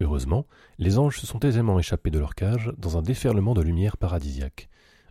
Heureusement, 0.00 0.46
les 0.78 0.98
anges 0.98 1.18
se 1.18 1.26
sont 1.26 1.40
aisément 1.40 1.78
échappés 1.78 2.10
de 2.10 2.18
leur 2.18 2.34
cage 2.34 2.72
dans 2.78 2.96
un 2.96 3.02
déferlement 3.02 3.54
de 3.54 3.62
lumière 3.62 3.96
paradisiaque, 3.96 4.68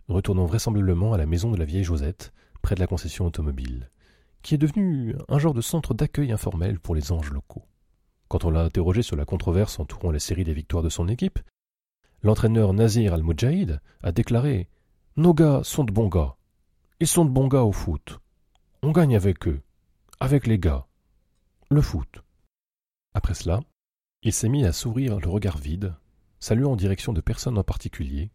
retournant 0.08 0.46
vraisemblablement 0.46 1.12
à 1.12 1.18
la 1.18 1.26
maison 1.26 1.50
de 1.50 1.56
la 1.56 1.64
vieille 1.64 1.84
Josette, 1.84 2.32
près 2.60 2.74
de 2.74 2.80
la 2.80 2.86
concession 2.86 3.26
automobile, 3.26 3.90
qui 4.42 4.54
est 4.54 4.58
devenue 4.58 5.14
un 5.28 5.38
genre 5.38 5.54
de 5.54 5.60
centre 5.60 5.94
d'accueil 5.94 6.32
informel 6.32 6.80
pour 6.80 6.94
les 6.94 7.12
anges 7.12 7.30
locaux. 7.30 7.64
Quand 8.30 8.44
on 8.44 8.50
l'a 8.50 8.62
interrogé 8.62 9.02
sur 9.02 9.16
la 9.16 9.24
controverse 9.24 9.80
entourant 9.80 10.12
la 10.12 10.20
série 10.20 10.44
des 10.44 10.54
victoires 10.54 10.84
de 10.84 10.88
son 10.88 11.08
équipe, 11.08 11.40
l'entraîneur 12.22 12.72
Nazir 12.72 13.12
Al-Mujahid 13.12 13.80
a 14.04 14.12
déclaré 14.12 14.68
Nos 15.16 15.34
gars 15.34 15.62
sont 15.64 15.82
de 15.82 15.92
bons 15.92 16.08
gars. 16.08 16.36
Ils 17.00 17.08
sont 17.08 17.24
de 17.24 17.30
bons 17.30 17.48
gars 17.48 17.64
au 17.64 17.72
foot. 17.72 18.20
On 18.84 18.92
gagne 18.92 19.16
avec 19.16 19.48
eux, 19.48 19.60
avec 20.20 20.46
les 20.46 20.60
gars. 20.60 20.86
Le 21.70 21.82
foot. 21.82 22.22
Après 23.14 23.34
cela, 23.34 23.62
il 24.22 24.32
s'est 24.32 24.48
mis 24.48 24.64
à 24.64 24.72
sourire 24.72 25.18
le 25.18 25.28
regard 25.28 25.58
vide, 25.58 25.96
saluant 26.38 26.72
en 26.72 26.76
direction 26.76 27.12
de 27.12 27.20
personne 27.20 27.58
en 27.58 27.64
particulier, 27.64 28.30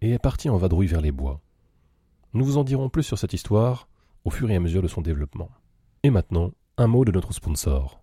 et 0.00 0.10
est 0.10 0.18
parti 0.18 0.48
en 0.48 0.56
vadrouille 0.56 0.88
vers 0.88 1.00
les 1.00 1.12
bois. 1.12 1.40
Nous 2.32 2.44
vous 2.44 2.58
en 2.58 2.64
dirons 2.64 2.88
plus 2.88 3.04
sur 3.04 3.16
cette 3.16 3.32
histoire 3.32 3.88
au 4.24 4.30
fur 4.30 4.50
et 4.50 4.56
à 4.56 4.60
mesure 4.60 4.82
de 4.82 4.88
son 4.88 5.02
développement. 5.02 5.50
Et 6.02 6.10
maintenant, 6.10 6.50
un 6.78 6.88
mot 6.88 7.04
de 7.04 7.12
notre 7.12 7.32
sponsor. 7.32 8.02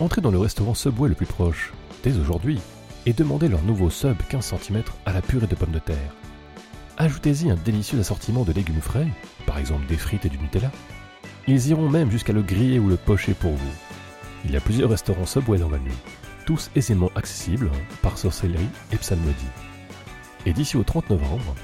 Entrez 0.00 0.22
dans 0.22 0.30
le 0.30 0.38
restaurant 0.38 0.72
Subway 0.72 1.10
le 1.10 1.14
plus 1.14 1.26
proche, 1.26 1.74
dès 2.02 2.16
aujourd'hui, 2.16 2.58
et 3.04 3.12
demandez 3.12 3.48
leur 3.48 3.62
nouveau 3.62 3.90
sub 3.90 4.16
15 4.30 4.54
cm 4.58 4.82
à 5.04 5.12
la 5.12 5.20
purée 5.20 5.46
de 5.46 5.54
pommes 5.54 5.72
de 5.72 5.78
terre. 5.78 6.14
Ajoutez-y 6.96 7.50
un 7.50 7.56
délicieux 7.56 8.00
assortiment 8.00 8.44
de 8.44 8.52
légumes 8.52 8.80
frais, 8.80 9.08
par 9.44 9.58
exemple 9.58 9.86
des 9.86 9.98
frites 9.98 10.24
et 10.24 10.30
du 10.30 10.38
Nutella. 10.38 10.70
Ils 11.46 11.68
iront 11.68 11.90
même 11.90 12.10
jusqu'à 12.10 12.32
le 12.32 12.40
griller 12.40 12.78
ou 12.78 12.88
le 12.88 12.96
pocher 12.96 13.34
pour 13.34 13.52
vous. 13.52 13.72
Il 14.46 14.52
y 14.52 14.56
a 14.56 14.60
plusieurs 14.60 14.88
restaurants 14.88 15.26
Subway 15.26 15.58
dans 15.58 15.68
la 15.68 15.78
nuit, 15.78 15.92
tous 16.46 16.70
aisément 16.74 17.10
accessibles 17.14 17.70
par 18.00 18.16
sorcellerie 18.16 18.70
et 18.92 18.96
psalmodie. 18.96 19.34
Et 20.46 20.54
d'ici 20.54 20.78
au 20.78 20.82
30 20.82 21.10
novembre, 21.10 21.54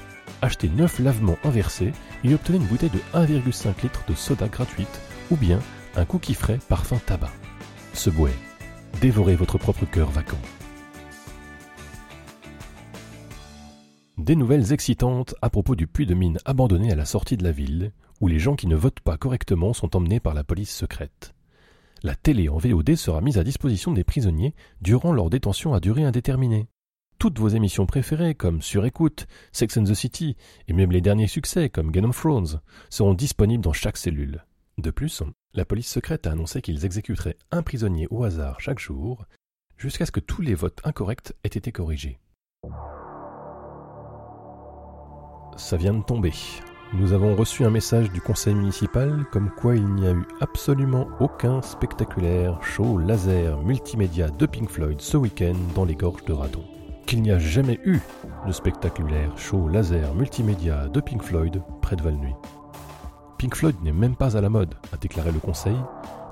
achetez 0.43 0.69
9 0.69 0.99
lavements 0.99 1.39
inversés 1.43 1.91
et 2.23 2.35
obtenez 2.35 2.59
une 2.59 2.65
bouteille 2.65 2.91
de 2.91 3.17
1,5 3.17 3.81
litre 3.81 4.03
de 4.07 4.13
soda 4.13 4.47
gratuite 4.47 5.01
ou 5.31 5.37
bien 5.37 5.57
un 5.95 6.05
cookie 6.05 6.35
frais 6.35 6.59
parfum 6.69 6.99
tabac. 7.03 7.31
Subway, 7.97 8.31
dévorez 9.01 9.35
votre 9.35 9.57
propre 9.57 9.85
cœur 9.85 10.11
vacant. 10.11 10.37
Des 14.19 14.35
nouvelles 14.35 14.71
excitantes 14.71 15.33
à 15.41 15.49
propos 15.49 15.75
du 15.75 15.87
puits 15.87 16.05
de 16.05 16.13
mine 16.13 16.37
abandonné 16.45 16.91
à 16.91 16.95
la 16.95 17.05
sortie 17.05 17.37
de 17.37 17.43
la 17.43 17.51
ville, 17.51 17.91
où 18.21 18.27
les 18.27 18.37
gens 18.37 18.55
qui 18.55 18.67
ne 18.67 18.75
votent 18.75 18.99
pas 18.99 19.17
correctement 19.17 19.73
sont 19.73 19.95
emmenés 19.95 20.19
par 20.19 20.35
la 20.35 20.43
police 20.43 20.73
secrète. 20.73 21.33
La 22.03 22.13
télé 22.13 22.49
en 22.49 22.57
VOD 22.57 22.95
sera 22.95 23.19
mise 23.19 23.39
à 23.39 23.43
disposition 23.43 23.93
des 23.93 24.03
prisonniers 24.03 24.53
durant 24.79 25.11
leur 25.11 25.31
détention 25.31 25.73
à 25.73 25.79
durée 25.79 26.03
indéterminée. 26.03 26.67
Toutes 27.17 27.39
vos 27.39 27.49
émissions 27.49 27.87
préférées, 27.87 28.35
comme 28.35 28.61
Surécoute, 28.61 29.25
Sex 29.51 29.75
and 29.75 29.85
the 29.85 29.95
City, 29.95 30.37
et 30.67 30.73
même 30.73 30.91
les 30.91 31.01
derniers 31.01 31.27
succès, 31.27 31.69
comme 31.69 31.91
Game 31.91 32.05
of 32.05 32.15
Thrones, 32.15 32.61
seront 32.91 33.15
disponibles 33.15 33.63
dans 33.63 33.73
chaque 33.73 33.97
cellule. 33.97 34.45
De 34.77 34.91
plus, 34.91 35.23
la 35.55 35.65
police 35.65 35.89
secrète 35.89 36.27
a 36.27 36.31
annoncé 36.31 36.61
qu'ils 36.61 36.85
exécuteraient 36.85 37.37
un 37.51 37.63
prisonnier 37.63 38.07
au 38.11 38.23
hasard 38.23 38.59
chaque 38.59 38.77
jour, 38.77 39.25
jusqu'à 39.75 40.05
ce 40.05 40.11
que 40.11 40.19
tous 40.19 40.43
les 40.43 40.53
votes 40.53 40.81
incorrects 40.83 41.33
aient 41.43 41.47
été 41.47 41.71
corrigés. 41.71 42.19
Ça 45.57 45.77
vient 45.77 45.95
de 45.95 46.03
tomber. 46.03 46.33
Nous 46.93 47.11
avons 47.11 47.35
reçu 47.35 47.65
un 47.65 47.71
message 47.71 48.11
du 48.11 48.21
conseil 48.21 48.53
municipal 48.53 49.25
comme 49.31 49.49
quoi 49.49 49.75
il 49.75 49.85
n'y 49.95 50.07
a 50.07 50.11
eu 50.11 50.23
absolument 50.41 51.07
aucun 51.19 51.63
spectaculaire 51.63 52.61
show 52.61 52.99
laser 52.99 53.59
multimédia 53.63 54.29
de 54.29 54.45
Pink 54.45 54.69
Floyd 54.69 55.01
ce 55.01 55.17
week-end 55.17 55.55
dans 55.73 55.85
les 55.85 55.95
gorges 55.95 56.23
de 56.25 56.33
Radon. 56.33 56.63
Qu'il 57.07 57.23
n'y 57.23 57.31
a 57.31 57.39
jamais 57.39 57.79
eu 57.83 57.99
de 58.45 58.51
spectaculaire 58.51 59.35
show 59.37 59.67
laser 59.67 60.13
multimédia 60.13 60.87
de 60.87 61.01
Pink 61.01 61.23
Floyd 61.23 61.63
près 61.81 61.95
de 61.95 62.03
Valnuy. 62.03 62.35
Pink 63.37 63.55
Floyd 63.55 63.75
n'est 63.83 63.91
même 63.91 64.15
pas 64.15 64.35
à 64.35 64.41
la 64.41 64.49
mode, 64.49 64.75
a 64.91 64.97
déclaré 64.97 65.31
le 65.31 65.39
conseil, 65.39 65.77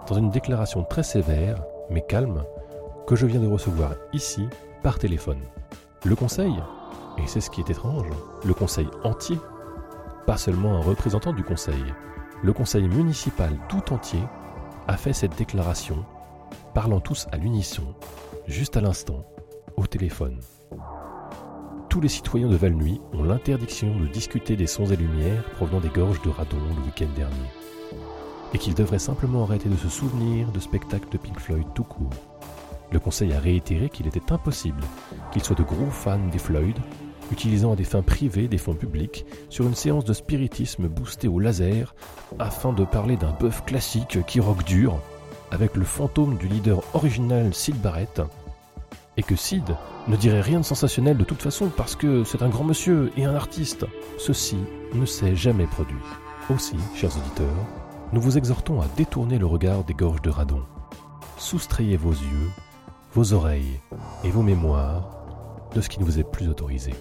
dans 0.08 0.16
une 0.16 0.32
déclaration 0.32 0.84
très 0.84 1.04
sévère, 1.04 1.64
mais 1.90 2.02
calme, 2.02 2.44
que 3.08 3.16
je 3.16 3.26
viens 3.26 3.40
de 3.40 3.48
recevoir 3.48 3.94
ici 4.14 4.48
par 4.82 4.98
téléphone. 4.98 5.42
Le 6.04 6.16
conseil, 6.16 6.54
et 7.18 7.28
c'est 7.28 7.42
ce 7.42 7.50
qui 7.50 7.62
est 7.62 7.70
étrange, 7.70 8.08
le 8.44 8.54
conseil 8.54 8.88
entier 9.04 9.38
pas 10.26 10.38
seulement 10.38 10.76
un 10.76 10.82
représentant 10.82 11.34
du 11.34 11.44
conseil. 11.44 11.84
Le 12.44 12.54
conseil 12.54 12.88
municipal 12.88 13.56
tout 13.70 13.94
entier 13.94 14.24
a 14.88 14.98
fait 14.98 15.14
cette 15.14 15.38
déclaration, 15.38 16.04
parlant 16.74 17.00
tous 17.00 17.28
à 17.32 17.38
l'unisson, 17.38 17.94
juste 18.48 18.76
à 18.78 18.82
l'instant, 18.82 19.24
au 19.78 19.86
téléphone. 19.86 20.40
Tous 21.96 22.02
les 22.02 22.10
citoyens 22.10 22.50
de 22.50 22.58
Valnuy 22.58 23.00
ont 23.14 23.24
l'interdiction 23.24 23.98
de 23.98 24.08
discuter 24.08 24.58
des 24.58 24.68
sons 24.68 24.88
et 24.88 24.98
lumières 24.98 25.46
provenant 25.52 25.80
des 25.80 25.88
gorges 25.88 26.22
de 26.24 26.30
Radon 26.30 26.58
le 26.58 26.84
week-end 26.84 27.08
dernier, 27.16 27.50
et 28.54 28.58
qu'ils 28.58 28.76
devraient 28.76 29.00
simplement 29.00 29.44
arrêter 29.44 29.70
de 29.70 29.78
se 29.78 29.88
souvenir 29.88 30.52
de 30.52 30.60
spectacles 30.60 31.08
de 31.10 31.18
Pink 31.18 31.40
Floyd 31.40 31.64
tout 31.74 31.86
court. 31.86 32.10
Le 32.92 33.00
conseil 33.00 33.32
a 33.32 33.40
réitéré 33.40 33.88
qu'il 33.88 34.08
était 34.08 34.34
impossible 34.34 34.82
qu'ils 35.32 35.42
soient 35.46 35.56
de 35.56 35.64
gros 35.64 35.90
fans 35.90 36.28
des 36.34 36.38
Floyd 36.38 36.76
utilisant 37.32 37.72
à 37.72 37.76
des 37.78 37.86
fins 37.86 38.02
privées 38.02 38.50
des 38.50 38.58
fonds 38.58 38.76
publics 38.76 39.26
sur 39.50 39.66
une 39.66 39.74
séance 39.74 40.04
de 40.04 40.12
spiritisme 40.12 40.90
boostée 40.90 41.30
au 41.30 41.40
laser 41.40 41.96
afin 42.40 42.74
de 42.74 42.84
parler 42.84 43.16
d'un 43.16 43.32
bœuf 43.40 43.64
classique 43.64 44.18
qui 44.28 44.42
rock 44.42 44.66
dur 44.66 45.00
avec 45.50 45.78
le 45.78 45.86
fantôme 45.86 46.36
du 46.36 46.50
leader 46.50 46.84
original 46.94 47.54
Sid 47.54 47.78
Barrett 47.78 48.22
et 49.18 49.24
que 49.24 49.36
Sid 49.36 49.76
ne 50.08 50.16
dirait 50.16 50.42
rien 50.42 50.60
de 50.60 50.66
sensationnel 50.66 51.18
de 51.18 51.24
toute 51.24 51.42
façon 51.42 51.70
parce 51.70 51.96
que 51.96 52.24
c'est 52.24 52.42
un 52.42 52.50
grand 52.50 52.64
monsieur 52.64 53.12
et 53.18 53.26
un 53.26 53.36
artiste. 53.36 53.86
Ceci 54.18 54.58
ne 54.94 55.06
s'est 55.06 55.36
jamais 55.36 55.68
produit. 55.68 55.96
Aussi, 56.50 56.76
chers 56.94 57.16
auditeurs, 57.18 57.66
nous 58.14 58.22
vous 58.22 58.38
exhortons 58.38 58.82
à 58.82 58.88
détourner 58.98 59.40
le 59.40 59.46
regard 59.46 59.84
des 59.84 59.94
gorges 59.94 60.22
de 60.22 60.30
Radon. 60.30 60.64
Soustrayez 61.38 61.98
vos 61.98 62.12
yeux, 62.12 62.50
vos 63.14 63.34
oreilles 63.34 63.80
et 64.24 64.30
vos 64.30 64.44
mémoires 64.44 65.10
de 65.74 65.82
ce 65.82 65.90
qui 65.90 66.00
ne 66.00 66.06
vous 66.06 66.20
est 66.20 66.32
plus 66.32 66.48
autorisé. 66.48 66.94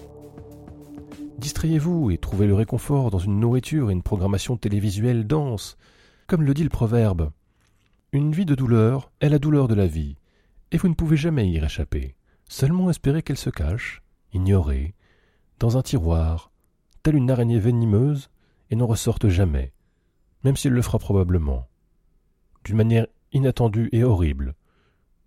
Distrayez-vous 1.37 2.11
et 2.11 2.17
trouvez 2.17 2.47
le 2.47 2.55
réconfort 2.55 3.11
dans 3.11 3.19
une 3.19 3.39
nourriture 3.39 3.89
et 3.89 3.93
une 3.93 4.03
programmation 4.03 4.57
télévisuelle 4.57 5.27
dense. 5.27 5.77
Comme 6.27 6.43
le 6.43 6.53
dit 6.53 6.63
le 6.63 6.69
proverbe, 6.69 7.31
une 8.11 8.31
vie 8.31 8.45
de 8.45 8.55
douleur 8.55 9.11
est 9.19 9.29
la 9.29 9.39
douleur 9.39 9.67
de 9.67 9.75
la 9.75 9.85
vie, 9.85 10.15
et 10.75 10.77
vous 10.77 10.89
ne 10.89 10.93
pouvez 10.93 11.15
jamais 11.15 11.47
y 11.47 11.55
échapper. 11.55 12.17
Seulement 12.49 12.89
espérer 12.89 13.23
qu'elle 13.23 13.37
se 13.37 13.49
cache, 13.49 14.01
ignorée, 14.33 14.93
dans 15.57 15.77
un 15.77 15.81
tiroir, 15.81 16.51
telle 17.01 17.15
une 17.15 17.31
araignée 17.31 17.59
venimeuse, 17.59 18.29
et 18.69 18.75
n'en 18.75 18.85
ressorte 18.85 19.29
jamais, 19.29 19.71
même 20.43 20.57
s'il 20.57 20.73
le 20.73 20.81
fera 20.81 20.99
probablement, 20.99 21.65
d'une 22.65 22.75
manière 22.75 23.07
inattendue 23.31 23.87
et 23.93 24.03
horrible, 24.03 24.53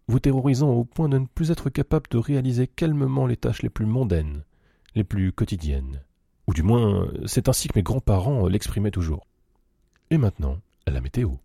vous 0.07 0.21
terrorisant 0.21 0.69
au 0.69 0.85
point 0.85 1.09
de 1.09 1.17
ne 1.17 1.25
plus 1.25 1.51
être 1.51 1.71
capable 1.71 2.11
de 2.11 2.19
réaliser 2.19 2.67
calmement 2.67 3.27
les 3.27 3.39
tâches 3.39 3.63
les 3.63 3.71
plus 3.71 3.87
mondaines, 3.87 4.45
les 4.95 5.05
plus 5.05 5.33
quotidiennes. 5.33 6.03
Ou 6.47 6.53
du 6.53 6.63
moins, 6.63 7.11
c'est 7.25 7.49
ainsi 7.49 7.69
que 7.69 7.79
mes 7.79 7.83
grands-parents 7.83 8.49
l'exprimaient 8.49 8.91
toujours. 8.91 9.27
Et 10.11 10.19
maintenant, 10.19 10.59
à 10.85 10.91
la 10.91 11.01
météo. 11.01 11.37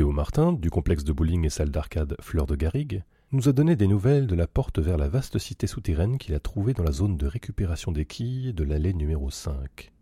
Théo 0.00 0.12
Martin, 0.12 0.54
du 0.54 0.70
complexe 0.70 1.04
de 1.04 1.12
bowling 1.12 1.44
et 1.44 1.50
salle 1.50 1.70
d'arcade 1.70 2.16
Fleur 2.22 2.46
de 2.46 2.56
Garrigue, 2.56 3.04
nous 3.32 3.50
a 3.50 3.52
donné 3.52 3.76
des 3.76 3.86
nouvelles 3.86 4.26
de 4.26 4.34
la 4.34 4.46
porte 4.46 4.78
vers 4.78 4.96
la 4.96 5.08
vaste 5.10 5.36
cité 5.36 5.66
souterraine 5.66 6.16
qu'il 6.16 6.34
a 6.34 6.40
trouvée 6.40 6.72
dans 6.72 6.84
la 6.84 6.90
zone 6.90 7.18
de 7.18 7.26
récupération 7.26 7.92
des 7.92 8.06
quilles 8.06 8.54
de 8.54 8.64
l'allée 8.64 8.94
numéro 8.94 9.28
5. 9.28 9.92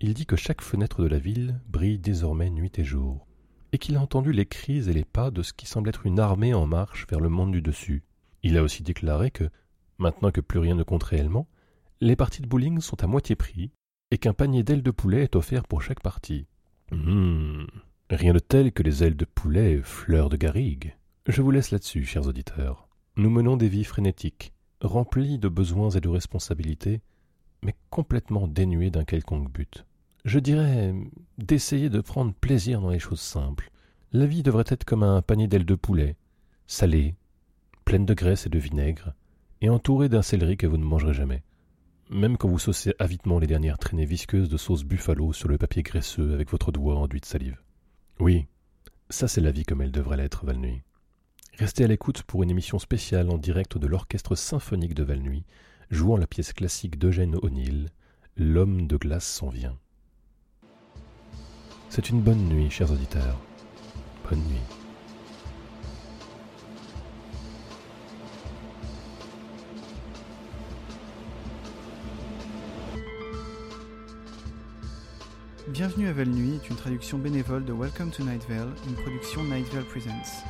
Il 0.00 0.12
dit 0.12 0.26
que 0.26 0.34
chaque 0.34 0.60
fenêtre 0.60 1.02
de 1.02 1.06
la 1.06 1.20
ville 1.20 1.60
brille 1.68 2.00
désormais 2.00 2.50
nuit 2.50 2.72
et 2.78 2.82
jour, 2.82 3.28
et 3.70 3.78
qu'il 3.78 3.94
a 3.94 4.00
entendu 4.00 4.32
les 4.32 4.44
cris 4.44 4.90
et 4.90 4.92
les 4.92 5.04
pas 5.04 5.30
de 5.30 5.44
ce 5.44 5.52
qui 5.52 5.66
semble 5.66 5.88
être 5.88 6.04
une 6.04 6.18
armée 6.18 6.52
en 6.52 6.66
marche 6.66 7.06
vers 7.08 7.20
le 7.20 7.28
monde 7.28 7.52
du 7.52 7.62
dessus. 7.62 8.02
Il 8.42 8.58
a 8.58 8.62
aussi 8.64 8.82
déclaré 8.82 9.30
que, 9.30 9.48
maintenant 9.98 10.32
que 10.32 10.40
plus 10.40 10.58
rien 10.58 10.74
ne 10.74 10.82
compte 10.82 11.04
réellement, 11.04 11.46
les 12.00 12.16
parties 12.16 12.42
de 12.42 12.48
bowling 12.48 12.80
sont 12.80 13.04
à 13.04 13.06
moitié 13.06 13.36
prix, 13.36 13.70
et 14.10 14.18
qu'un 14.18 14.34
panier 14.34 14.64
d'ailes 14.64 14.82
de 14.82 14.90
poulet 14.90 15.22
est 15.22 15.36
offert 15.36 15.62
pour 15.62 15.80
chaque 15.80 16.02
partie. 16.02 16.48
Hum, 16.90 17.68
rien 18.10 18.32
de 18.32 18.38
tel 18.38 18.72
que 18.72 18.82
les 18.82 19.02
ailes 19.02 19.16
de 19.16 19.24
poulet 19.24 19.80
fleurs 19.82 20.28
de 20.28 20.36
garrigue. 20.36 20.94
Je 21.26 21.42
vous 21.42 21.50
laisse 21.50 21.70
là-dessus, 21.70 22.04
chers 22.04 22.26
auditeurs. 22.26 22.88
Nous 23.16 23.30
menons 23.30 23.56
des 23.56 23.68
vies 23.68 23.84
frénétiques, 23.84 24.52
remplies 24.82 25.38
de 25.38 25.48
besoins 25.48 25.90
et 25.90 26.00
de 26.00 26.08
responsabilités, 26.08 27.00
mais 27.62 27.74
complètement 27.90 28.46
dénuées 28.46 28.90
d'un 28.90 29.04
quelconque 29.04 29.50
but. 29.50 29.86
Je 30.24 30.38
dirais 30.38 30.94
d'essayer 31.38 31.88
de 31.90 32.00
prendre 32.00 32.34
plaisir 32.34 32.80
dans 32.80 32.90
les 32.90 32.98
choses 32.98 33.20
simples. 33.20 33.70
La 34.12 34.26
vie 34.26 34.42
devrait 34.42 34.64
être 34.68 34.84
comme 34.84 35.02
un 35.02 35.22
panier 35.22 35.48
d'ailes 35.48 35.64
de 35.64 35.74
poulet, 35.74 36.16
salée, 36.66 37.14
pleine 37.84 38.06
de 38.06 38.14
graisse 38.14 38.46
et 38.46 38.50
de 38.50 38.58
vinaigre, 38.58 39.14
et 39.60 39.70
entourée 39.70 40.08
d'un 40.08 40.22
céleri 40.22 40.56
que 40.56 40.66
vous 40.66 40.76
ne 40.76 40.84
mangerez 40.84 41.14
jamais. 41.14 41.42
Même 42.10 42.36
quand 42.36 42.48
vous 42.48 42.58
saucez 42.58 42.94
avidement 42.98 43.38
les 43.38 43.46
dernières 43.46 43.78
traînées 43.78 44.04
visqueuses 44.04 44.50
de 44.50 44.58
sauce 44.58 44.84
buffalo 44.84 45.32
sur 45.32 45.48
le 45.48 45.56
papier 45.56 45.82
graisseux 45.82 46.34
avec 46.34 46.50
votre 46.50 46.70
doigt 46.70 46.96
enduit 46.96 47.20
de 47.20 47.26
salive. 47.26 47.63
Oui, 48.20 48.46
ça 49.10 49.28
c'est 49.28 49.40
la 49.40 49.50
vie 49.50 49.64
comme 49.64 49.82
elle 49.82 49.92
devrait 49.92 50.16
l'être, 50.16 50.46
Valnuy. 50.46 50.82
Restez 51.58 51.84
à 51.84 51.88
l'écoute 51.88 52.22
pour 52.22 52.42
une 52.42 52.50
émission 52.50 52.78
spéciale 52.78 53.30
en 53.30 53.38
direct 53.38 53.78
de 53.78 53.86
l'Orchestre 53.86 54.34
symphonique 54.34 54.94
de 54.94 55.04
Valnuy, 55.04 55.44
jouant 55.90 56.16
la 56.16 56.26
pièce 56.26 56.52
classique 56.52 56.98
d'Eugène 56.98 57.36
O'Neill, 57.42 57.90
L'homme 58.36 58.88
de 58.88 58.96
glace 58.96 59.26
s'en 59.26 59.48
vient. 59.48 59.78
C'est 61.88 62.10
une 62.10 62.20
bonne 62.20 62.48
nuit, 62.48 62.68
chers 62.68 62.90
auditeurs. 62.90 63.38
Bonne 64.28 64.40
nuit. 64.40 64.83
Bienvenue 75.74 76.06
à 76.06 76.12
Val 76.12 76.28
Nuit 76.28 76.54
est 76.54 76.70
une 76.70 76.76
traduction 76.76 77.18
bénévole 77.18 77.64
de 77.64 77.72
Welcome 77.72 78.12
to 78.12 78.22
Night 78.22 78.46
Vale, 78.48 78.72
une 78.86 78.94
production 78.94 79.42
Night 79.42 79.66
Vale 79.74 79.84
Presents. 79.84 80.44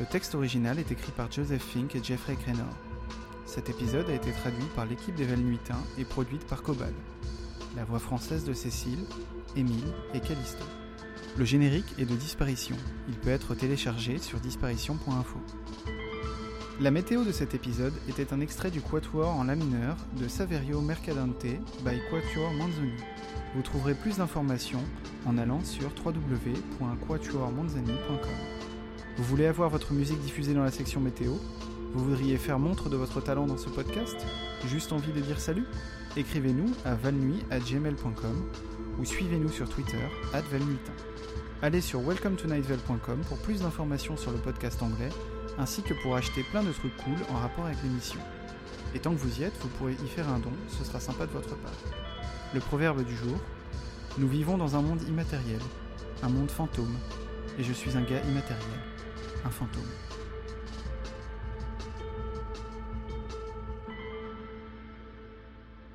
Le 0.00 0.06
texte 0.06 0.34
original 0.34 0.78
est 0.78 0.90
écrit 0.90 1.12
par 1.12 1.30
Joseph 1.30 1.62
Fink 1.62 1.94
et 1.94 2.02
Jeffrey 2.02 2.34
Crenor. 2.34 2.74
Cet 3.44 3.68
épisode 3.68 4.08
a 4.08 4.14
été 4.14 4.32
traduit 4.32 4.64
par 4.74 4.86
l'équipe 4.86 5.14
des 5.16 5.26
Valnuitains 5.26 5.84
et 5.98 6.06
produite 6.06 6.46
par 6.46 6.62
Cobal. 6.62 6.94
La 7.76 7.84
voix 7.84 7.98
française 7.98 8.46
de 8.46 8.54
Cécile, 8.54 9.04
Émile 9.54 9.92
et 10.14 10.20
Callisto. 10.20 10.64
Le 11.36 11.44
générique 11.44 11.98
est 11.98 12.06
de 12.06 12.16
Disparition. 12.16 12.76
Il 13.06 13.16
peut 13.16 13.28
être 13.28 13.54
téléchargé 13.54 14.16
sur 14.16 14.40
disparition.info. 14.40 15.40
La 16.80 16.90
météo 16.90 17.22
de 17.22 17.32
cet 17.32 17.54
épisode 17.54 17.92
était 18.08 18.32
un 18.32 18.40
extrait 18.40 18.70
du 18.70 18.80
Quatuor 18.80 19.28
en 19.28 19.44
La 19.44 19.56
mineur 19.56 19.98
de 20.18 20.26
Saverio 20.26 20.80
Mercadante 20.80 21.44
by 21.84 22.00
Quatuor 22.10 22.50
Manzoni. 22.54 23.13
Vous 23.54 23.62
trouverez 23.62 23.94
plus 23.94 24.18
d'informations 24.18 24.82
en 25.26 25.38
allant 25.38 25.62
sur 25.62 25.90
www.quatuormanzani.com. 26.04 28.18
Vous 29.16 29.24
voulez 29.24 29.46
avoir 29.46 29.70
votre 29.70 29.92
musique 29.92 30.20
diffusée 30.20 30.54
dans 30.54 30.64
la 30.64 30.72
section 30.72 31.00
météo? 31.00 31.32
Vous 31.92 32.04
voudriez 32.04 32.36
faire 32.36 32.58
montre 32.58 32.88
de 32.88 32.96
votre 32.96 33.20
talent 33.20 33.46
dans 33.46 33.56
ce 33.56 33.68
podcast? 33.68 34.16
Juste 34.66 34.92
envie 34.92 35.12
de 35.12 35.20
dire 35.20 35.38
salut? 35.38 35.66
Écrivez-nous 36.16 36.72
à 36.84 36.94
valnuit.gmail.com 36.94 38.50
ou 38.98 39.04
suivez-nous 39.04 39.50
sur 39.50 39.68
Twitter, 39.68 39.98
valnuitin. 40.32 40.92
Allez 41.62 41.80
sur 41.80 42.00
welcometonightvale.com 42.00 43.20
pour 43.28 43.38
plus 43.38 43.62
d'informations 43.62 44.16
sur 44.16 44.32
le 44.32 44.38
podcast 44.38 44.82
anglais, 44.82 45.10
ainsi 45.58 45.82
que 45.82 45.94
pour 45.94 46.16
acheter 46.16 46.42
plein 46.50 46.62
de 46.62 46.72
trucs 46.72 46.96
cool 46.98 47.16
en 47.30 47.38
rapport 47.38 47.66
avec 47.66 47.82
l'émission. 47.82 48.20
Et 48.94 48.98
tant 48.98 49.12
que 49.12 49.18
vous 49.18 49.40
y 49.40 49.44
êtes, 49.44 49.56
vous 49.60 49.68
pourrez 49.68 49.94
y 49.94 50.08
faire 50.08 50.28
un 50.28 50.38
don, 50.38 50.52
ce 50.68 50.84
sera 50.84 51.00
sympa 51.00 51.26
de 51.26 51.32
votre 51.32 51.56
part. 51.56 51.72
Le 52.54 52.60
proverbe 52.60 53.04
du 53.04 53.16
jour 53.16 53.36
Nous 54.16 54.28
vivons 54.28 54.56
dans 54.56 54.76
un 54.76 54.80
monde 54.80 55.02
immatériel, 55.08 55.60
un 56.22 56.28
monde 56.28 56.52
fantôme, 56.52 56.96
et 57.58 57.64
je 57.64 57.72
suis 57.72 57.96
un 57.96 58.02
gars 58.02 58.20
immatériel 58.28 58.80
un 59.44 59.50
fantôme. 59.50 59.82